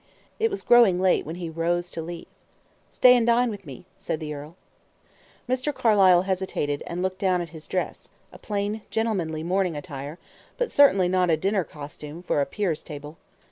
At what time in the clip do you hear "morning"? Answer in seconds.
9.43-9.77